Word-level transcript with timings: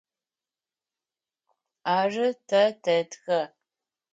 Ары, 1.97 2.27
тэ 2.49 2.61
тэтхэ. 2.83 3.39